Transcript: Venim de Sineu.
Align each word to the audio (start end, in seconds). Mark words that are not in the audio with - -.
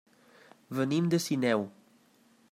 Venim 0.79 1.09
de 1.13 1.19
Sineu. 1.27 1.67